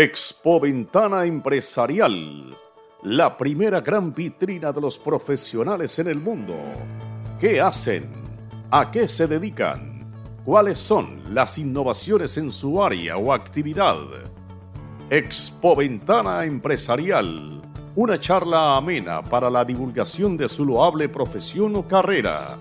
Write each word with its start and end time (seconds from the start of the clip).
Expo 0.00 0.60
Ventana 0.60 1.24
Empresarial, 1.24 2.56
la 3.02 3.36
primera 3.36 3.80
gran 3.80 4.14
vitrina 4.14 4.70
de 4.70 4.80
los 4.80 4.96
profesionales 4.96 5.98
en 5.98 6.06
el 6.06 6.20
mundo. 6.20 6.54
¿Qué 7.40 7.60
hacen? 7.60 8.08
¿A 8.70 8.92
qué 8.92 9.08
se 9.08 9.26
dedican? 9.26 10.08
¿Cuáles 10.44 10.78
son 10.78 11.34
las 11.34 11.58
innovaciones 11.58 12.36
en 12.36 12.52
su 12.52 12.80
área 12.80 13.16
o 13.16 13.32
actividad? 13.32 13.96
Expo 15.10 15.74
Ventana 15.74 16.44
Empresarial, 16.44 17.60
una 17.96 18.20
charla 18.20 18.76
amena 18.76 19.20
para 19.20 19.50
la 19.50 19.64
divulgación 19.64 20.36
de 20.36 20.48
su 20.48 20.64
loable 20.64 21.08
profesión 21.08 21.74
o 21.74 21.88
carrera. 21.88 22.56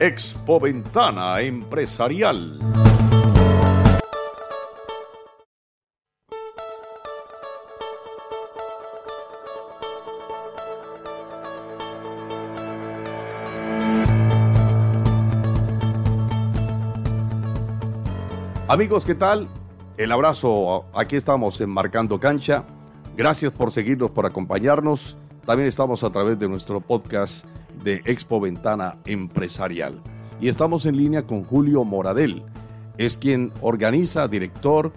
Expo 0.00 0.58
Ventana 0.58 1.40
Empresarial. 1.40 2.87
Amigos, 18.70 19.06
¿qué 19.06 19.14
tal? 19.14 19.48
El 19.96 20.12
abrazo, 20.12 20.84
aquí 20.92 21.16
estamos 21.16 21.58
en 21.62 21.70
Marcando 21.70 22.20
Cancha. 22.20 22.66
Gracias 23.16 23.50
por 23.50 23.72
seguirnos, 23.72 24.10
por 24.10 24.26
acompañarnos. 24.26 25.16
También 25.46 25.66
estamos 25.66 26.04
a 26.04 26.10
través 26.10 26.38
de 26.38 26.50
nuestro 26.50 26.82
podcast 26.82 27.46
de 27.82 28.02
Expo 28.04 28.40
Ventana 28.40 28.98
Empresarial. 29.06 30.02
Y 30.38 30.48
estamos 30.48 30.84
en 30.84 30.98
línea 30.98 31.26
con 31.26 31.44
Julio 31.44 31.82
Moradel. 31.84 32.42
Es 32.98 33.16
quien 33.16 33.54
organiza, 33.62 34.28
director 34.28 34.92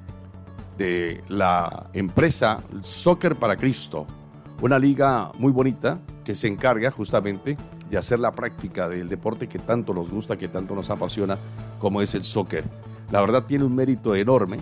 de 0.77 1.23
la 1.29 1.89
empresa 1.93 2.61
Soccer 2.81 3.37
para 3.37 3.55
Cristo. 3.55 4.05
Una 4.61 4.79
liga 4.79 5.31
muy 5.39 5.53
bonita 5.53 6.01
que 6.25 6.35
se 6.35 6.49
encarga 6.49 6.91
justamente 6.91 7.55
de 7.89 7.97
hacer 7.97 8.19
la 8.19 8.33
práctica 8.33 8.89
del 8.89 9.07
deporte 9.07 9.47
que 9.47 9.59
tanto 9.59 9.93
nos 9.93 10.11
gusta, 10.11 10.37
que 10.37 10.49
tanto 10.49 10.75
nos 10.75 10.89
apasiona, 10.89 11.37
como 11.79 12.01
es 12.01 12.13
el 12.15 12.25
soccer 12.25 12.65
la 13.11 13.21
verdad 13.21 13.43
tiene 13.45 13.65
un 13.65 13.75
mérito 13.75 14.15
enorme 14.15 14.57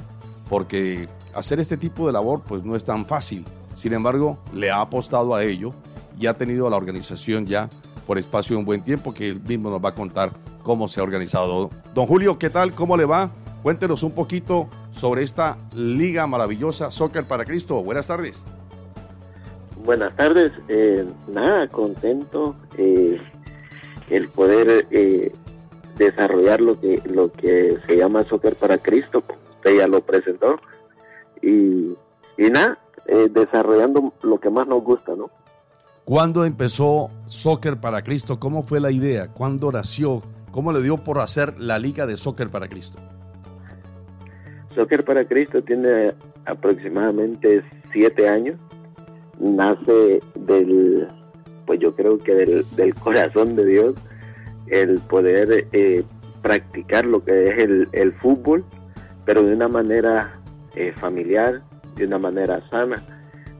porque 0.49 1.07
hacer 1.33 1.59
este 1.59 1.77
tipo 1.77 2.07
de 2.07 2.13
labor 2.13 2.41
pues 2.45 2.63
no 2.63 2.75
es 2.75 2.83
tan 2.83 3.05
fácil. 3.05 3.45
Sin 3.75 3.93
embargo, 3.93 4.39
le 4.53 4.71
ha 4.71 4.81
apostado 4.81 5.35
a 5.35 5.43
ello 5.43 5.73
y 6.19 6.27
ha 6.27 6.33
tenido 6.33 6.67
a 6.67 6.69
la 6.69 6.75
organización 6.75 7.45
ya 7.45 7.69
por 8.05 8.17
espacio 8.17 8.55
de 8.55 8.59
un 8.59 8.65
buen 8.65 8.81
tiempo 8.81 9.13
que 9.13 9.29
él 9.29 9.39
mismo 9.39 9.69
nos 9.69 9.83
va 9.83 9.89
a 9.89 9.95
contar 9.95 10.31
cómo 10.63 10.87
se 10.87 10.99
ha 10.99 11.03
organizado. 11.03 11.69
Don 11.93 12.07
Julio, 12.07 12.37
¿qué 12.37 12.49
tal? 12.49 12.73
¿Cómo 12.73 12.97
le 12.97 13.05
va? 13.05 13.31
Cuéntenos 13.61 14.03
un 14.03 14.11
poquito 14.11 14.67
sobre 14.91 15.23
esta 15.23 15.57
liga 15.73 16.25
maravillosa 16.27 16.91
Soccer 16.91 17.25
para 17.25 17.45
Cristo. 17.45 17.83
Buenas 17.83 18.07
tardes. 18.07 18.43
Buenas 19.85 20.15
tardes. 20.15 20.51
Eh, 20.67 21.05
nada, 21.31 21.67
contento 21.67 22.55
eh, 22.77 23.19
el 24.09 24.27
poder 24.29 24.87
eh, 24.91 25.31
desarrollar 25.99 26.61
lo 26.61 26.79
que 26.79 27.01
lo 27.05 27.31
que 27.31 27.77
se 27.85 27.97
llama 27.97 28.23
Soccer 28.23 28.55
para 28.55 28.77
Cristo, 28.77 29.23
usted 29.57 29.77
ya 29.77 29.87
lo 29.87 30.01
presentó, 30.01 30.55
y, 31.41 31.93
y 32.37 32.49
nada, 32.49 32.79
eh, 33.05 33.27
desarrollando 33.29 34.13
lo 34.23 34.39
que 34.39 34.49
más 34.49 34.67
nos 34.67 34.83
gusta, 34.83 35.13
¿no? 35.15 35.29
¿Cuándo 36.05 36.45
empezó 36.45 37.11
Soccer 37.25 37.79
para 37.79 38.01
Cristo? 38.01 38.39
¿Cómo 38.39 38.63
fue 38.63 38.79
la 38.79 38.89
idea? 38.89 39.27
¿Cuándo 39.27 39.71
nació? 39.71 40.23
¿Cómo 40.51 40.71
le 40.71 40.81
dio 40.81 40.97
por 40.97 41.19
hacer 41.19 41.59
la 41.59 41.77
Liga 41.77 42.07
de 42.07 42.17
Soccer 42.17 42.49
para 42.49 42.67
Cristo? 42.67 42.97
Soccer 44.73 45.03
para 45.03 45.25
Cristo 45.25 45.61
tiene 45.61 46.13
aproximadamente 46.45 47.61
siete 47.91 48.27
años. 48.27 48.57
Nace 49.39 50.19
del, 50.35 51.07
pues 51.67 51.79
yo 51.79 51.93
creo 51.95 52.17
que 52.17 52.33
del, 52.33 52.65
del 52.75 52.95
corazón 52.95 53.55
de 53.55 53.65
Dios 53.65 53.95
el 54.69 54.99
poder 54.99 55.67
eh, 55.71 56.03
practicar 56.41 57.05
lo 57.05 57.23
que 57.23 57.47
es 57.47 57.57
el, 57.91 58.13
fútbol, 58.13 58.63
pero 59.25 59.43
de 59.43 59.53
una 59.53 59.67
manera 59.67 60.39
eh, 60.75 60.93
familiar, 60.93 61.61
de 61.95 62.05
una 62.05 62.19
manera 62.19 62.67
sana, 62.69 63.03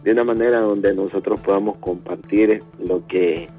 de 0.03 0.11
una 0.11 0.23
manera 0.23 0.61
donde 0.61 0.93
nosotros 0.93 1.39
podamos 1.41 1.77
compartir 1.77 2.63
lo 2.79 3.05
que, 3.07 3.49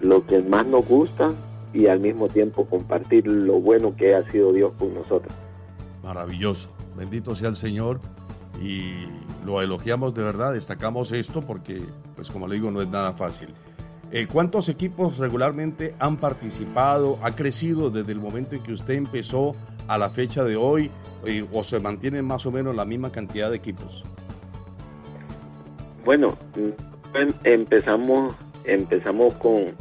lo 0.00 0.26
que 0.26 0.40
más 0.40 0.66
nos 0.66 0.86
gusta 0.86 1.32
y 1.72 1.86
al 1.86 2.00
mismo 2.00 2.28
tiempo 2.28 2.66
compartir 2.66 3.26
lo 3.26 3.60
bueno 3.60 3.96
que 3.96 4.14
ha 4.14 4.28
sido 4.30 4.52
Dios 4.52 4.72
con 4.78 4.94
nosotros. 4.94 5.32
Maravilloso, 6.02 6.70
bendito 6.96 7.34
sea 7.34 7.48
el 7.48 7.56
Señor 7.56 8.00
y 8.60 9.06
lo 9.44 9.60
elogiamos 9.60 10.14
de 10.14 10.22
verdad, 10.22 10.52
destacamos 10.52 11.12
esto 11.12 11.40
porque, 11.40 11.82
pues 12.14 12.30
como 12.30 12.46
le 12.46 12.56
digo, 12.56 12.70
no 12.70 12.80
es 12.80 12.88
nada 12.88 13.12
fácil. 13.12 13.48
Eh, 14.14 14.26
¿Cuántos 14.30 14.68
equipos 14.68 15.16
regularmente 15.16 15.94
han 15.98 16.18
participado? 16.18 17.18
¿Ha 17.22 17.34
crecido 17.34 17.88
desde 17.88 18.12
el 18.12 18.20
momento 18.20 18.54
en 18.54 18.62
que 18.62 18.74
usted 18.74 18.92
empezó 18.92 19.56
a 19.88 19.96
la 19.96 20.10
fecha 20.10 20.44
de 20.44 20.54
hoy? 20.54 20.90
Eh, 21.24 21.46
¿O 21.50 21.64
se 21.64 21.80
mantiene 21.80 22.20
más 22.20 22.44
o 22.44 22.52
menos 22.52 22.76
la 22.76 22.84
misma 22.84 23.10
cantidad 23.10 23.48
de 23.48 23.56
equipos? 23.56 24.04
Bueno, 26.04 26.36
empezamos, 27.44 28.36
empezamos 28.64 29.32
con, 29.34 29.74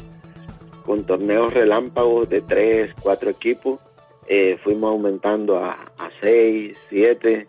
con 0.86 1.04
torneos 1.04 1.54
relámpagos 1.54 2.30
de 2.30 2.40
tres, 2.40 2.96
cuatro 3.02 3.32
equipos. 3.32 3.82
Eh, 4.28 4.58
fuimos 4.64 4.92
aumentando 4.92 5.58
a, 5.58 5.72
a 5.72 6.10
seis, 6.22 6.78
siete 6.88 7.48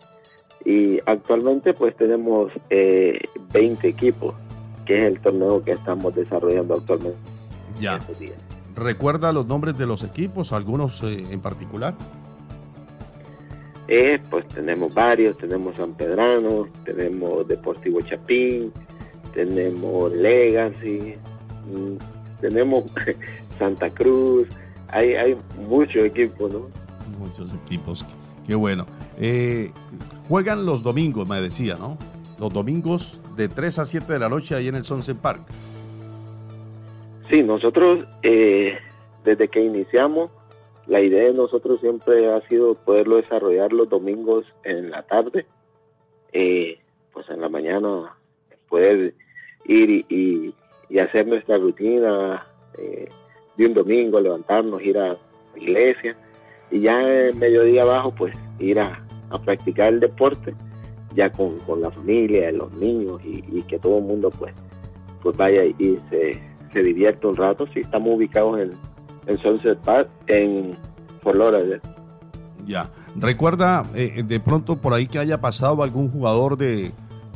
y 0.65 0.99
actualmente 1.05 1.73
pues 1.73 1.95
tenemos 1.95 2.51
20 2.69 3.87
equipos 3.87 4.35
que 4.85 4.97
es 4.97 5.03
el 5.03 5.19
torneo 5.19 5.63
que 5.63 5.73
estamos 5.73 6.15
desarrollando 6.15 6.75
actualmente. 6.75 7.17
Ya. 7.79 7.99
¿Recuerda 8.75 9.31
los 9.31 9.45
nombres 9.45 9.77
de 9.77 9.85
los 9.85 10.03
equipos, 10.03 10.51
algunos 10.51 11.03
eh, 11.03 11.25
en 11.29 11.39
particular? 11.41 11.93
Eh, 13.87 14.19
pues 14.29 14.47
tenemos 14.47 14.93
varios, 14.93 15.37
tenemos 15.37 15.75
San 15.75 15.93
Pedrano, 15.93 16.67
tenemos 16.85 17.47
Deportivo 17.47 17.99
Chapín, 18.01 18.71
tenemos 19.33 20.11
Legacy, 20.13 21.15
mm, 21.71 22.41
tenemos 22.41 22.85
Santa 23.59 23.89
Cruz, 23.89 24.47
hay, 24.87 25.13
hay 25.15 25.37
muchos 25.67 26.05
equipos, 26.05 26.53
¿no? 26.53 26.67
Muchos 27.19 27.53
equipos, 27.53 28.05
qué 28.47 28.55
bueno. 28.55 28.85
Eh, 29.19 29.71
juegan 30.27 30.65
los 30.65 30.81
domingos, 30.81 31.27
me 31.27 31.41
decía, 31.41 31.75
¿no? 31.75 31.97
Los 32.43 32.53
domingos 32.53 33.21
de 33.37 33.47
3 33.47 33.79
a 33.79 33.85
7 33.85 34.11
de 34.11 34.19
la 34.19 34.27
noche 34.27 34.53
ahí 34.53 34.67
en 34.67 34.75
el 34.75 34.83
Sunset 34.83 35.17
Park. 35.17 35.43
Sí, 37.29 37.41
nosotros 37.41 38.05
eh, 38.21 38.77
desde 39.23 39.47
que 39.47 39.61
iniciamos, 39.61 40.29
la 40.85 40.99
idea 40.99 41.23
de 41.23 41.33
nosotros 41.33 41.79
siempre 41.79 42.29
ha 42.33 42.41
sido 42.49 42.75
poderlo 42.75 43.15
desarrollar 43.15 43.71
los 43.71 43.87
domingos 43.87 44.45
en 44.65 44.91
la 44.91 45.03
tarde, 45.03 45.45
eh, 46.33 46.79
pues 47.13 47.29
en 47.29 47.39
la 47.39 47.47
mañana 47.47 48.13
poder 48.67 49.13
ir 49.63 50.05
y, 50.09 50.53
hacer 50.99 51.25
nuestra 51.25 51.57
rutina 51.57 52.45
eh, 52.77 53.07
de 53.55 53.65
un 53.65 53.73
domingo, 53.73 54.19
levantarnos, 54.19 54.81
ir 54.83 54.97
a 54.97 55.07
la 55.07 55.17
iglesia 55.55 56.15
y 56.69 56.81
ya 56.81 57.29
en 57.29 57.39
mediodía 57.39 57.83
abajo 57.83 58.13
pues 58.15 58.35
ir 58.59 58.79
a 58.79 59.01
practicar 59.45 59.93
el 59.93 60.01
deporte 60.01 60.53
ya 61.15 61.31
con, 61.31 61.57
la 61.79 61.91
familia, 61.91 62.51
los 62.51 62.71
niños 62.73 63.21
y, 63.23 63.61
que 63.63 63.79
todo 63.79 63.99
el 63.99 64.03
mundo 64.03 64.29
pues, 64.31 64.53
pues 65.21 65.35
vaya 65.37 65.63
y 65.65 65.99
se, 66.09 66.39
se 66.71 66.83
divierta 66.83 67.27
un 67.27 67.35
rato. 67.35 67.67
Si 67.73 67.79
estamos 67.79 68.15
ubicados 68.15 68.59
en, 68.59 68.71
en 69.27 69.37
Sunset 69.39 69.79
Park, 69.79 70.09
en 70.27 70.75
Fort 71.21 71.37
Lauderdale. 71.37 71.81
Ya. 72.65 72.89
¿Recuerda 73.15 73.83
eh, 73.93 74.23
de 74.23 74.39
pronto 74.39 74.77
por 74.77 74.93
ahí 74.93 75.07
que 75.07 75.19
haya 75.19 75.39
pasado 75.41 75.83
algún 75.83 76.09
jugador 76.09 76.57
de, 76.57 76.91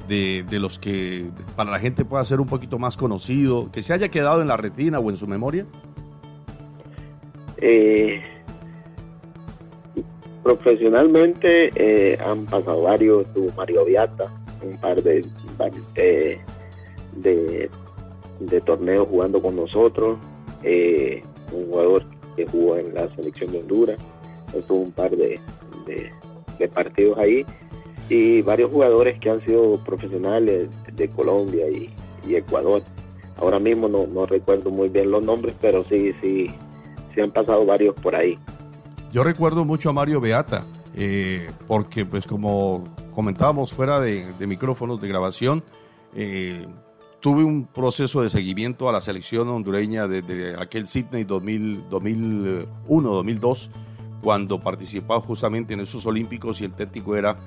de, 0.08 0.46
de, 0.50 0.60
los 0.60 0.80
que 0.80 1.30
para 1.56 1.70
la 1.70 1.80
gente 1.80 2.06
pueda 2.06 2.24
ser 2.26 2.40
un 2.40 2.48
poquito 2.48 2.80
más 2.80 2.98
conocido, 2.98 3.70
que 3.72 3.84
se 3.84 3.94
haya 3.94 4.10
quedado 4.10 4.42
en 4.42 4.48
la 4.48 4.58
retina 4.58 5.00
o 5.00 5.10
en 5.10 5.18
su 5.18 5.28
memoria? 5.28 5.66
Eh, 7.58 8.22
Profesionalmente 10.48 11.72
eh, 11.76 12.18
han 12.26 12.46
pasado 12.46 12.84
varios, 12.84 13.28
tuvo 13.34 13.52
Mario 13.58 13.84
Viata, 13.84 14.32
un 14.64 14.78
par 14.78 15.04
de, 15.04 15.26
de, 17.18 17.70
de, 18.40 18.62
torneos 18.62 19.10
jugando 19.10 19.42
con 19.42 19.58
nosotros, 19.58 20.18
eh, 20.64 21.22
un 21.52 21.66
jugador 21.66 22.06
que 22.38 22.48
jugó 22.48 22.78
en 22.78 22.94
la 22.94 23.14
selección 23.14 23.52
de 23.52 23.60
Honduras, 23.60 23.98
tuvo 24.70 24.84
un 24.84 24.92
par 24.94 25.12
de, 25.18 25.38
partidos 26.74 27.18
ahí, 27.18 27.46
y 28.08 28.42
varios 28.42 28.72
jugadores 28.72 29.20
que 29.20 29.30
han 29.30 29.44
sido 29.44 29.78
profesionales 29.84 30.70
de 30.94 31.10
Colombia 31.10 31.66
y, 31.70 31.90
Ecuador. 32.34 32.84
Ahora 33.36 33.60
mismo 33.60 33.90
no, 33.90 34.08
no 34.08 34.26
recuerdo 34.26 34.70
muy 34.70 34.88
bien 34.88 35.12
los 35.12 35.24
nombres, 35.24 35.56
pero 35.60 35.84
sí, 35.90 36.14
sí, 36.22 36.48
sí 37.14 37.20
han 37.20 37.32
pasado 37.32 37.66
varios 37.66 37.96
por 37.96 38.16
ahí. 38.16 38.40
Yo 39.18 39.24
recuerdo 39.24 39.66
mucho 39.66 39.90
a 39.90 39.94
Mario 39.94 40.22
Beata, 40.22 40.64
eh, 40.94 41.50
porque 41.68 42.06
pues 42.06 42.28
como 42.28 42.88
comentábamos 43.16 43.74
fuera 43.74 44.00
de, 44.00 44.24
micrófonos 44.46 45.02
de 45.02 45.08
grabación, 45.08 45.64
eh, 46.14 46.68
tuve 47.20 47.44
un 47.44 47.66
proceso 47.66 48.22
de 48.22 48.30
seguimiento 48.30 48.88
a 48.88 48.92
la 48.92 49.02
selección 49.02 49.48
hondureña 49.48 50.08
desde 50.08 50.54
aquel 50.62 50.86
Sydney 50.86 51.24
2001, 51.24 53.10
2002, 53.10 53.72
cuando 54.22 54.60
participaba 54.60 55.20
justamente 55.20 55.74
en 55.74 55.80
esos 55.80 56.06
Olímpicos 56.06 56.62
y 56.62 56.66
el 56.66 56.74
técnico 56.74 57.16
era 57.16 57.38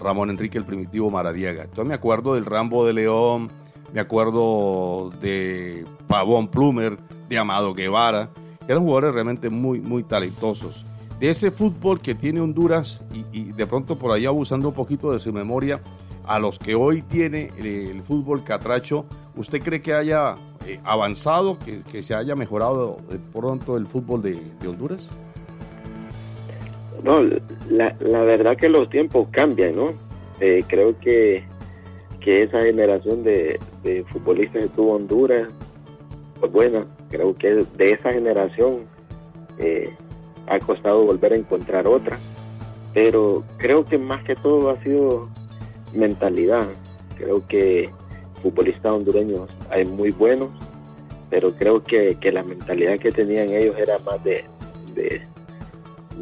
Ramón 0.00 0.30
Enrique 0.30 0.58
el 0.58 0.64
Primitivo 0.64 1.12
Maradiaga. 1.12 1.62
Entonces 1.62 1.86
me 1.86 1.94
acuerdo 1.94 2.34
del 2.34 2.44
Rambo 2.44 2.84
de 2.84 2.92
León, 2.92 3.52
me 3.94 4.00
acuerdo 4.00 5.12
de 5.20 5.86
Pavón 6.08 6.48
Plumer, 6.48 6.98
de 7.28 7.38
Amado 7.38 7.72
Guevara, 7.72 8.30
eran 8.66 8.82
jugadores 8.82 9.14
realmente 9.14 9.48
muy, 9.48 9.80
muy 9.80 10.02
talentosos. 10.02 10.84
De 11.20 11.28
ese 11.28 11.50
fútbol 11.50 12.00
que 12.00 12.14
tiene 12.14 12.40
Honduras 12.40 13.04
y, 13.30 13.52
de 13.52 13.66
pronto 13.66 13.96
por 13.96 14.10
ahí 14.10 14.24
abusando 14.24 14.68
un 14.68 14.74
poquito 14.74 15.12
de 15.12 15.20
su 15.20 15.34
memoria, 15.34 15.82
a 16.26 16.38
los 16.38 16.58
que 16.58 16.74
hoy 16.74 17.02
tiene 17.02 17.50
el, 17.58 18.00
fútbol 18.00 18.42
catracho, 18.42 19.04
¿usted 19.36 19.60
cree 19.60 19.82
que 19.82 19.92
haya 19.92 20.36
eh, 20.66 20.80
avanzado, 20.82 21.58
que, 21.58 22.02
se 22.02 22.14
haya 22.14 22.34
mejorado 22.36 22.96
de 23.10 23.18
pronto 23.18 23.76
el 23.76 23.86
fútbol 23.86 24.22
de, 24.22 24.38
Honduras? 24.66 25.06
No, 27.04 27.20
la, 27.68 27.92
verdad 28.00 28.56
que 28.56 28.70
los 28.70 28.88
tiempos 28.88 29.28
cambian, 29.30 29.76
¿no? 29.76 29.92
Eh, 30.40 30.64
creo 30.68 30.98
que, 31.00 31.44
que 32.20 32.44
esa 32.44 32.62
generación 32.62 33.24
de, 33.24 33.58
de 33.82 34.04
futbolistas 34.04 34.62
que 34.62 34.68
tuvo 34.70 34.94
Honduras, 34.94 35.52
pues 36.40 36.50
bueno, 36.50 36.86
creo 37.10 37.36
que 37.36 37.66
de 37.76 37.92
esa 37.92 38.10
generación 38.10 38.86
eh, 39.58 39.94
ha 40.50 40.58
costado 40.58 41.04
volver 41.04 41.32
a 41.32 41.36
encontrar 41.36 41.86
otra, 41.86 42.18
pero 42.92 43.44
creo 43.56 43.84
que 43.84 43.96
más 43.98 44.22
que 44.24 44.34
todo 44.34 44.70
ha 44.70 44.82
sido 44.82 45.28
mentalidad. 45.94 46.66
Creo 47.16 47.46
que 47.46 47.88
futbolistas 48.42 48.92
hondureños 48.92 49.48
hay 49.70 49.84
muy 49.84 50.10
buenos, 50.10 50.50
pero 51.30 51.52
creo 51.52 51.84
que, 51.84 52.16
la 52.32 52.42
mentalidad 52.42 52.98
que 52.98 53.12
tenían 53.12 53.50
ellos 53.50 53.78
era 53.78 53.98
más 54.00 54.22
de, 54.24 54.44
de, 54.94 55.22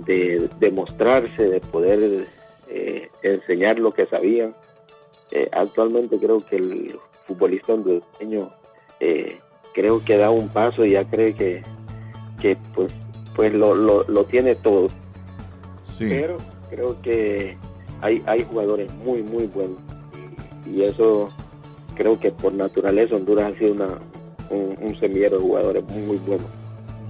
de 0.05 0.51
demostrarse, 0.61 1.49
de 1.49 1.61
poder 1.61 2.27
eh, 2.69 3.09
enseñar 3.23 3.79
lo 3.79 3.93
que 3.93 4.07
sabían. 4.07 4.55
Eh, 5.31 5.49
actualmente 5.53 6.19
creo 6.19 6.41
que 6.41 6.57
el 6.57 6.99
futbolista 7.27 7.73
hondureño 7.73 8.51
eh, 9.01 9.39
creo 9.73 10.05
que 10.05 10.19
da 10.19 10.31
un 10.31 10.51
paso 10.51 10.85
y 10.85 10.93
ya 10.93 11.05
cree 11.05 11.35
que, 11.35 11.63
que 12.41 12.59
pues, 12.75 12.93
pues 13.38 13.55
lo, 13.55 13.73
lo, 13.76 14.25
tiene 14.25 14.56
todo. 14.56 14.88
Pero 15.96 16.38
creo 16.70 17.00
que 17.02 17.56
hay, 18.00 18.20
hay 18.26 18.43
jugadores 18.43 18.93
muy, 18.94 19.23
muy 19.23 19.46
buenos. 19.46 19.79
Y, 20.67 20.82
eso 20.82 21.29
creo 21.94 22.19
que 22.19 22.32
por 22.32 22.52
naturaleza 22.52 23.14
Honduras 23.14 23.55
ha 23.55 23.58
sido 23.61 23.75
una, 23.75 23.99
un, 24.50 24.99
semillero 24.99 25.37
de 25.37 25.43
jugadores 25.44 25.85
muy, 25.85 26.17
buenos. 26.17 26.49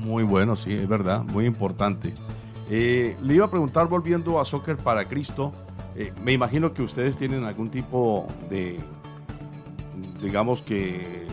Muy 0.00 0.22
bueno, 0.22 0.54
sí, 0.54 0.75
es 0.75 0.86
verdad, 0.86 1.22
muy 1.22 1.46
importante. 1.46 2.12
Eh, 2.69 3.16
le 3.22 3.34
iba 3.34 3.46
a 3.46 3.50
preguntar, 3.50 3.88
volviendo 3.88 4.38
a 4.38 4.44
Soccer 4.44 4.76
para 4.76 5.06
Cristo, 5.06 5.50
eh, 5.96 6.12
me 6.22 6.32
imagino 6.32 6.75
que 6.75 6.82
ustedes 6.82 7.16
tienen 7.16 7.44
algún 7.44 7.70
tipo 7.70 8.26
de, 8.50 8.78
digamos 10.20 10.60
que, 10.60 11.26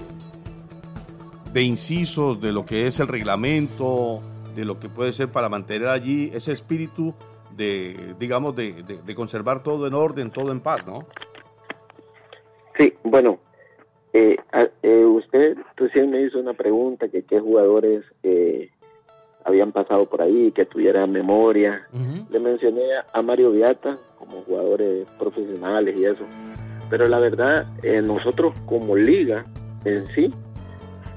de 1.52 1.64
incisos 1.64 2.40
de 2.40 2.54
lo 2.54 2.66
que 2.66 2.88
es 2.88 3.02
el 3.02 3.10
reglamento, 3.10 4.22
de 4.56 4.66
lo 4.66 4.80
que 4.80 4.90
puede 4.90 5.14
ser 5.14 5.30
para 5.30 5.50
mantener 5.50 5.90
allí 5.90 6.32
ese 6.34 6.52
espíritu 6.52 7.14
de, 7.56 8.16
digamos, 8.20 8.56
de, 8.56 9.16
conservar 9.16 9.64
todo 9.64 9.88
en 9.88 9.94
orden, 9.94 10.32
todo 10.32 10.52
en 10.52 10.60
paz, 10.60 10.86
¿no? 10.86 11.06
Sí, 12.78 12.94
bueno, 13.04 13.40
eh, 14.14 14.38
eh, 14.84 15.06
usted 15.06 15.58
recién 15.76 16.10
me 16.10 16.22
hizo 16.22 16.40
una 16.40 16.54
pregunta 16.54 17.08
que 17.08 17.24
qué 17.24 17.40
jugadores 17.40 18.04
eh, 18.24 18.70
habían 19.46 19.72
pasado 19.72 20.06
por 20.08 20.22
ahí, 20.22 20.52
que 20.52 20.66
tuviera 20.66 21.06
memoria. 21.08 21.88
Le 22.30 22.40
mencioné 22.40 22.84
a 23.14 23.22
Mario 23.22 23.52
Viata 23.52 23.98
como 24.18 24.42
jugadores 24.42 25.08
profesionales 25.20 25.96
y 25.98 26.06
eso. 26.06 26.26
Pero 26.90 27.08
la 27.08 27.20
verdad, 27.20 27.66
nosotros 28.04 28.54
como 28.66 28.96
liga 28.96 29.46
en 29.86 30.06
sí, 30.08 30.32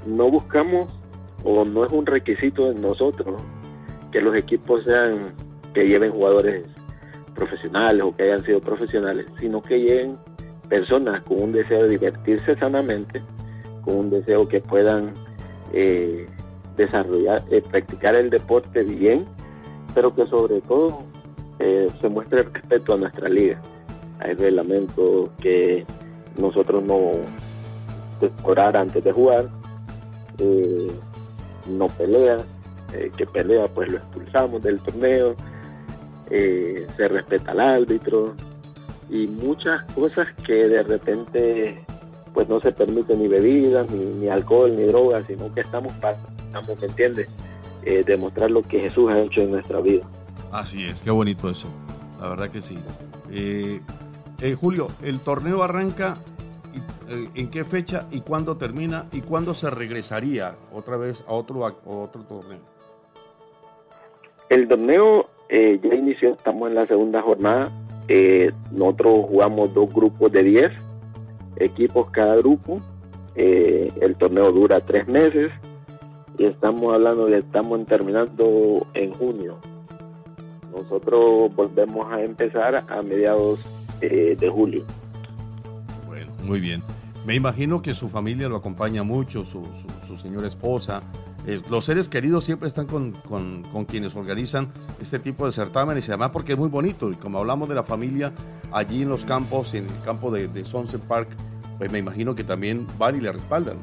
no 0.07 0.31
buscamos 0.31 0.93
o 1.45 1.65
no 1.65 1.85
es 1.85 1.93
un 1.93 2.07
requisito 2.07 2.73
de 2.73 2.81
nosotros 2.81 3.41
que 4.11 4.21
los 4.21 4.35
equipos 4.37 4.85
sean 4.85 5.35
que 5.75 5.87
lleven 5.87 6.13
jugadores 6.13 6.65
profesionales 7.35 8.03
o 8.03 8.15
que 8.17 8.25
hayan 8.25 8.45
sido 8.45 8.61
profesionales, 8.61 9.27
sino 9.39 9.63
que 9.63 9.79
lleguen 9.79 10.17
personas 10.69 11.23
con 11.23 11.43
un 11.43 11.53
deseo 11.53 11.85
de 11.85 11.91
divertirse 11.91 12.57
sanamente, 12.57 13.23
con 13.83 13.97
un 13.97 14.11
deseo 14.11 14.49
que 14.49 14.61
puedan 14.61 15.15
eh, 15.73 16.27
desarrollar, 16.77 17.45
eh, 17.51 17.63
practicar 17.71 18.17
el 18.17 18.31
deporte 18.31 18.83
bien, 18.83 19.27
pero 19.95 20.15
que 20.15 20.27
sobre 20.27 20.61
todo 20.63 21.03
eh, 21.59 21.89
se 22.01 22.09
muestre 22.09 22.43
respeto 22.43 22.95
a 22.95 22.97
nuestra 22.97 23.29
liga. 23.29 23.61
Hay 24.21 24.35
reglamentos 24.35 25.31
que 25.41 25.85
nosotros 26.37 26.83
no 26.83 27.13
orar 28.43 28.77
antes 28.77 29.03
de 29.05 29.13
jugar, 29.13 29.49
eh, 30.39 30.91
no 31.69 31.87
pelea, 31.89 32.39
eh, 32.93 33.11
que 33.17 33.27
pelea 33.27 33.67
pues 33.69 33.91
lo 33.91 33.99
expulsamos 33.99 34.63
del 34.63 34.81
torneo, 34.81 35.35
eh, 36.31 36.87
se 36.97 37.09
respeta 37.09 37.53
al 37.53 37.61
árbitro 37.61 38.35
y 39.11 39.27
muchas 39.27 39.83
cosas 39.93 40.29
que 40.47 40.69
de 40.69 40.83
repente 40.83 41.85
pues 42.35 42.49
no 42.49 42.61
se 42.61 42.73
permite 42.73 43.17
ni 43.17 43.27
bebidas, 43.27 43.91
ni, 43.91 44.29
alcohol, 44.29 44.75
ni 44.77 44.85
drogas, 44.85 45.25
sino 45.27 45.53
que 45.53 45.63
estamos 45.63 45.93
para, 45.95 46.19
¿me 46.53 46.87
entiendes? 46.87 47.29
demostrar 48.05 48.51
lo 48.51 48.61
que 48.61 48.81
Jesús 48.81 49.11
ha 49.11 49.19
hecho 49.19 49.41
en 49.41 49.53
nuestra 49.53 49.81
vida. 49.81 50.05
Así 50.53 50.85
es, 50.85 51.01
qué 51.01 51.11
bonito 51.11 51.49
eso, 51.49 51.69
la 52.21 52.29
verdad 52.29 52.51
que 52.51 52.61
sí. 52.61 52.79
Julio, 54.61 54.89
el 55.03 55.21
torneo 55.21 55.63
arranca 55.63 56.19
eh, 57.09 57.29
en 57.35 57.49
qué 57.49 57.65
fecha 57.65 58.07
y 58.11 58.21
cuándo 58.21 58.59
termina 58.59 59.07
y 59.13 59.23
cuándo 59.23 59.55
se 59.55 59.71
regresaría 59.71 60.57
otra 60.73 60.99
vez 60.99 61.25
a 61.27 61.33
otro, 61.33 61.61
otro 61.87 62.23
torneo. 62.25 62.61
El 64.51 64.69
torneo 64.69 65.31
eh, 65.49 65.81
ya 65.83 65.95
inició, 65.95 66.35
estamos 66.35 66.69
en 66.69 66.75
la 66.75 66.87
segunda 66.87 67.23
jornada. 67.23 67.71
Eh, 68.09 68.53
nosotros 68.73 69.27
jugamos 69.27 69.73
dos 69.73 69.93
grupos 69.93 70.31
de 70.33 70.43
10 70.43 70.73
equipos 71.57 72.11
cada 72.11 72.37
grupo. 72.37 72.81
el 73.35 74.17
torneo 74.17 74.51
dura 74.53 74.81
tres 74.81 75.07
meses 75.07 75.53
y 76.37 76.45
estamos 76.45 76.93
hablando 76.93 77.27
de 77.27 77.39
estamos 77.39 77.87
terminando 77.87 78.87
en 78.95 79.15
junio. 79.15 79.59
Nosotros 80.73 81.55
volvemos 81.55 82.13
a 82.13 82.23
empezar 82.23 82.85
a 82.89 83.03
mediados 83.03 83.65
de 84.01 84.51
julio. 84.53 84.85
Bueno, 86.07 86.27
muy 86.45 86.61
bien. 86.61 86.83
Me 87.29 87.35
imagino 87.35 87.83
que 87.83 87.93
su 87.93 88.09
familia 88.09 88.49
lo 88.49 88.57
acompaña 88.57 89.03
mucho, 89.03 89.45
su, 89.45 89.67
señora 90.17 90.49
esposa. 90.49 91.03
Eh, 91.47 91.61
los 91.69 91.85
seres 91.85 92.09
queridos 92.09 92.45
siempre 92.45 92.69
están 92.69 92.87
con, 92.87 93.13
quienes 93.87 94.17
organizan 94.17 94.69
este 94.99 95.19
tipo 95.19 95.45
de 95.45 95.53
certámenes 95.53 96.09
y 96.09 96.11
además 96.11 96.31
porque 96.31 96.53
es 96.53 96.59
muy 96.59 96.71
bonito. 96.71 97.11
Y 97.11 97.17
como 97.17 97.39
hablamos 97.39 97.69
de 97.69 97.75
la 97.75 97.83
familia 97.83 98.33
allí 98.73 99.03
en 99.03 99.11
los 99.11 99.27
campos, 99.27 99.75
en 99.75 99.85
el 99.85 100.03
campo 100.07 100.31
de, 100.31 100.65
Sunset 100.65 101.03
Park, 101.03 101.29
pues 101.77 101.93
me 101.93 101.99
imagino 101.99 102.35
que 102.35 102.45
también 102.45 102.87
van 102.97 103.17
y 103.17 103.21
le 103.21 103.31
respaldan. 103.31 103.77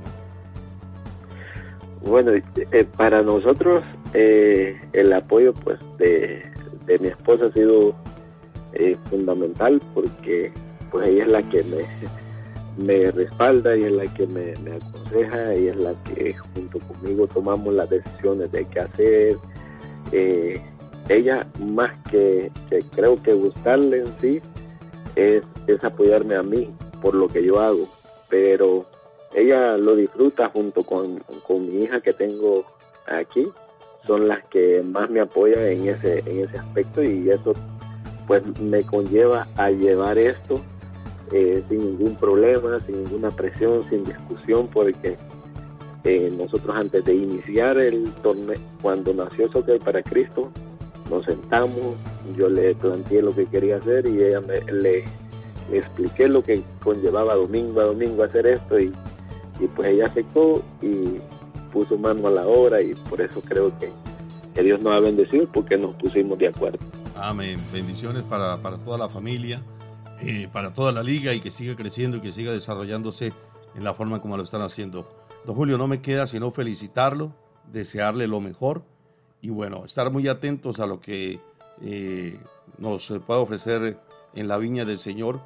Bueno, 2.04 2.32
eh, 2.32 2.86
para 2.98 3.22
nosotros 3.22 3.84
eh, 4.16 4.76
el 4.94 5.14
apoyo 5.14 5.54
pues 5.54 5.80
de, 6.00 6.42
de, 6.88 6.98
mi 6.98 7.10
esposa 7.10 7.46
ha 7.46 7.52
sido 7.52 7.94
fundamental 9.12 9.80
porque 9.94 10.52
pues 10.90 11.10
ella 11.10 11.26
es 11.26 11.30
la 11.30 11.44
que 11.44 11.64
me 11.66 12.25
me 12.78 13.12
respalda 13.12 13.76
y 13.76 13.84
es 13.84 13.92
la 13.92 14.14
que 14.14 14.28
me, 14.28 14.52
aconseja 14.52 15.56
y 15.56 15.68
es 15.68 15.76
la 15.78 15.94
que 16.04 16.34
junto 16.34 16.80
conmigo 16.80 17.28
tomamos 17.28 17.74
las 17.74 17.90
decisiones 17.90 18.52
de 18.52 18.66
qué 18.66 18.80
hacer. 18.80 19.38
Eh, 20.12 20.62
ella 21.10 21.48
más 21.60 21.92
que, 22.10 22.52
creo 22.94 23.22
que 23.22 23.34
gustarle 23.34 24.00
en 24.00 24.20
sí 24.20 24.42
es, 25.16 25.44
es 25.68 25.84
apoyarme 25.84 26.36
a 26.36 26.44
mí 26.44 26.74
por 27.02 27.14
lo 27.14 27.28
que 27.28 27.44
yo 27.44 27.60
hago, 27.60 27.88
pero 28.30 28.86
ella 29.34 29.78
lo 29.78 29.96
disfruta 29.96 30.50
junto 30.50 30.84
con, 30.84 31.20
con 31.48 31.66
mi 31.66 31.84
hija 31.84 32.00
que 32.00 32.14
tengo 32.14 32.66
aquí, 33.08 33.48
son 34.08 34.28
las 34.28 34.44
que 34.46 34.82
más 34.84 35.10
me 35.10 35.20
apoyan 35.20 35.64
en 35.64 35.90
ese, 35.90 36.20
en 36.26 36.40
ese 36.42 36.58
aspecto 36.58 37.04
y 37.04 37.30
eso 37.30 37.54
pues 38.28 38.44
me 38.60 38.84
conlleva 38.84 39.48
a 39.58 39.70
llevar 39.70 40.18
esto 40.18 40.60
eh, 41.32 41.64
sin 41.70 41.80
ningún 41.80 42.16
problema, 42.16 42.80
sin 42.82 43.04
ninguna 43.04 43.32
presión, 43.32 43.84
sin 43.90 44.04
discusión, 44.04 44.68
porque 44.68 45.18
eh, 46.04 46.32
nosotros 46.38 46.76
antes 46.76 47.04
de 47.06 47.16
iniciar 47.16 47.78
el 47.80 48.12
torneo, 48.22 48.60
cuando 48.82 49.14
nació 49.14 49.52
Soccer 49.52 49.80
para 49.80 50.04
Cristo, 50.04 50.52
nos 51.10 51.26
sentamos, 51.26 51.96
yo 52.38 52.50
le 52.50 52.76
planteé 52.76 53.22
lo 53.22 53.34
que 53.34 53.46
quería 53.46 53.78
hacer 53.78 54.08
y 54.08 54.24
ella 54.24 54.42
me, 54.42 54.62
le, 54.72 55.04
le 55.72 55.78
expliqué 55.78 56.28
lo 56.28 56.44
que 56.44 56.62
conllevaba 56.84 57.36
domingo 57.36 57.82
a 57.82 57.86
domingo 57.86 58.24
hacer 58.24 58.48
esto 58.48 58.80
y, 58.80 58.92
y 59.60 59.68
pues 59.76 59.90
ella 59.90 60.06
aceptó 60.08 60.64
y 60.82 61.20
puso 61.72 61.98
mano 61.98 62.28
a 62.28 62.32
la 62.32 62.48
obra 62.48 62.82
y 62.82 62.96
por 63.10 63.22
eso 63.22 63.42
creo 63.42 63.78
que, 63.80 63.92
que 64.54 64.64
Dios 64.64 64.82
nos 64.82 64.98
ha 64.98 65.00
bendecido 65.00 65.48
porque 65.52 65.78
nos 65.78 65.96
pusimos 65.96 66.38
de 66.38 66.48
acuerdo. 66.48 66.80
Amén. 67.16 67.60
Bendiciones 67.72 68.24
para, 68.24 68.58
para 68.58 68.78
toda 68.78 68.98
la 68.98 69.10
familia, 69.10 69.62
eh, 70.22 70.48
para 70.52 70.74
toda 70.74 70.92
la 70.92 71.04
liga 71.04 71.34
y 71.34 71.42
que 71.42 71.52
siga 71.52 71.76
creciendo 71.76 72.18
y 72.18 72.22
que 72.22 72.32
siga 72.32 72.52
desarrollándose 72.52 73.34
en 73.76 73.84
la 73.84 73.94
forma 73.94 74.22
como 74.22 74.38
lo 74.38 74.44
están 74.44 74.62
haciendo. 74.62 75.10
Don 75.46 75.56
Julio, 75.56 75.78
no 75.78 75.88
me 75.88 76.02
queda 76.02 76.26
sino 76.26 76.52
felicitarlo, 76.52 77.34
desearle 77.72 78.28
lo 78.28 78.40
mejor 78.42 78.84
y 79.42 79.50
bueno, 79.50 79.86
estar 79.86 80.12
muy 80.12 80.28
atentos 80.28 80.80
a 80.80 80.88
lo 80.88 81.02
que 81.02 81.40
eh, 81.82 82.40
nos 82.78 83.08
pueda 83.28 83.40
ofrecer 83.40 84.00
en 84.34 84.48
la 84.48 84.58
viña 84.58 84.86
del 84.86 84.98
Señor 84.98 85.42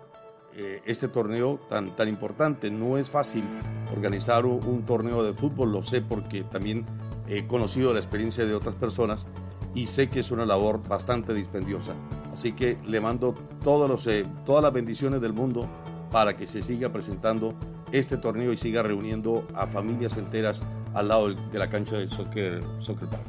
eh, 0.56 0.82
este 0.86 1.08
torneo 1.08 1.60
tan, 1.70 1.96
tan 1.96 2.08
importante. 2.08 2.70
No 2.70 2.98
es 2.98 3.10
fácil 3.10 3.44
organizar 3.92 4.46
un, 4.46 4.64
un, 4.66 4.86
torneo 4.86 5.24
de 5.24 5.34
fútbol, 5.34 5.72
lo 5.72 5.84
sé 5.84 6.02
porque 6.02 6.44
también 6.44 6.86
he 7.28 7.48
conocido 7.48 7.94
la 7.94 8.00
experiencia 8.00 8.46
de 8.46 8.54
otras 8.54 8.76
personas 8.76 9.28
y 9.74 9.88
sé 9.88 10.10
que 10.10 10.20
es 10.22 10.32
una 10.32 10.46
labor 10.46 10.82
bastante 10.88 11.34
dispendiosa. 11.34 11.94
Así 12.32 12.54
que 12.54 12.78
le 12.86 13.02
mando 13.02 13.34
todos 13.64 13.90
los, 13.90 14.06
eh, 14.08 14.26
todas 14.46 14.64
las 14.64 14.74
bendiciones 14.74 15.22
del 15.22 15.34
mundo 15.34 15.68
para 16.12 16.36
que 16.36 16.48
se 16.48 16.62
siga 16.62 16.90
presentando 16.90 17.54
este 17.92 18.18
torneo 18.18 18.54
y 18.54 18.58
siga 18.58 18.84
reuniendo 18.84 19.46
a 19.54 19.68
familias 19.68 20.18
enteras 20.18 20.64
al 20.94 21.08
lado 21.08 21.30
de 21.34 21.60
la 21.60 21.70
cancha 21.70 21.98
del 21.98 22.10
Soccer, 22.10 22.62
soccer 22.80 23.08
Park. 23.10 23.24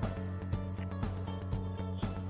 Park. 0.00 0.14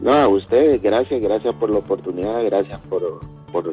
No, 0.00 0.12
a 0.12 0.28
usted, 0.28 0.80
gracias, 0.82 1.20
gracias 1.20 1.54
por 1.54 1.70
la 1.70 1.78
oportunidad, 1.78 2.42
gracias 2.44 2.80
por, 2.88 3.20
por 3.52 3.70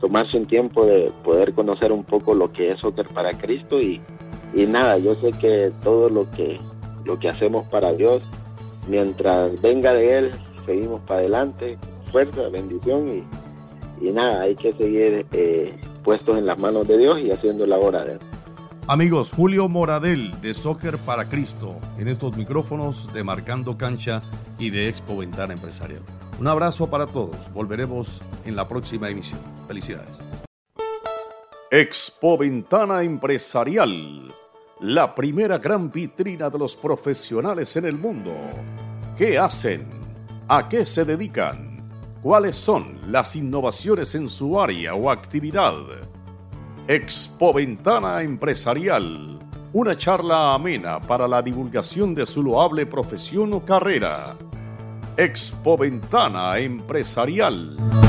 tomarse 0.00 0.38
un 0.38 0.46
tiempo 0.46 0.86
de 0.86 1.12
poder 1.22 1.52
conocer 1.54 1.92
un 1.92 2.04
poco 2.04 2.34
lo 2.34 2.52
que 2.52 2.72
es 2.72 2.80
Soccer 2.80 3.06
para 3.08 3.32
Cristo 3.32 3.80
y, 3.80 4.00
y 4.54 4.66
nada, 4.66 4.98
yo 4.98 5.14
sé 5.16 5.32
que 5.32 5.72
todo 5.82 6.08
lo 6.08 6.30
que, 6.30 6.58
lo 7.04 7.18
que 7.18 7.28
hacemos 7.28 7.64
para 7.68 7.92
Dios, 7.92 8.22
mientras 8.88 9.60
venga 9.60 9.92
de 9.92 10.18
Él, 10.18 10.30
seguimos 10.70 11.00
para 11.00 11.20
adelante, 11.20 11.78
fuerza, 12.12 12.48
bendición 12.48 13.08
y, 13.08 14.06
y 14.06 14.12
nada, 14.12 14.42
hay 14.42 14.54
que 14.54 14.72
seguir 14.74 15.26
eh, 15.32 15.74
puestos 16.04 16.36
en 16.38 16.46
las 16.46 16.60
manos 16.60 16.86
de 16.86 16.96
Dios 16.96 17.20
y 17.20 17.32
haciendo 17.32 17.66
la 17.66 17.76
obra 17.76 18.04
de 18.04 18.12
Él. 18.12 18.18
Amigos, 18.86 19.32
Julio 19.32 19.68
Moradel 19.68 20.40
de 20.40 20.54
Soccer 20.54 20.98
para 20.98 21.28
Cristo 21.28 21.76
en 21.98 22.08
estos 22.08 22.36
micrófonos 22.36 23.12
de 23.12 23.24
Marcando 23.24 23.76
Cancha 23.76 24.22
y 24.58 24.70
de 24.70 24.88
Expo 24.88 25.18
Ventana 25.18 25.54
Empresarial. 25.54 26.02
Un 26.38 26.48
abrazo 26.48 26.88
para 26.88 27.06
todos. 27.06 27.36
Volveremos 27.52 28.22
en 28.44 28.56
la 28.56 28.66
próxima 28.66 29.08
emisión. 29.10 29.40
Felicidades. 29.66 30.24
Expo 31.70 32.38
Ventana 32.38 33.02
Empresarial, 33.02 34.32
la 34.80 35.14
primera 35.14 35.58
gran 35.58 35.90
vitrina 35.90 36.48
de 36.48 36.58
los 36.58 36.76
profesionales 36.76 37.76
en 37.76 37.84
el 37.84 37.96
mundo. 37.96 38.32
¿Qué 39.16 39.38
hacen? 39.38 39.99
¿A 40.52 40.68
qué 40.68 40.84
se 40.84 41.04
dedican? 41.04 41.88
¿Cuáles 42.22 42.56
son 42.56 42.98
las 43.06 43.36
innovaciones 43.36 44.16
en 44.16 44.28
su 44.28 44.60
área 44.60 44.94
o 44.94 45.08
actividad? 45.08 45.76
Expo 46.88 47.52
Ventana 47.52 48.20
Empresarial, 48.22 49.38
una 49.72 49.96
charla 49.96 50.52
amena 50.52 51.00
para 51.00 51.28
la 51.28 51.40
divulgación 51.40 52.16
de 52.16 52.26
su 52.26 52.42
loable 52.42 52.84
profesión 52.84 53.52
o 53.52 53.64
carrera. 53.64 54.34
Expo 55.16 55.78
Ventana 55.78 56.58
Empresarial. 56.58 57.99